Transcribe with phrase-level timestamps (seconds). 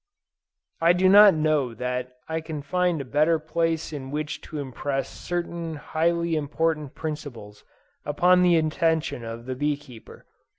[0.81, 5.07] I do not know that I can find a better place in which to impress
[5.07, 7.63] certain highly important principles
[8.03, 10.25] upon the attention of the bee keeper.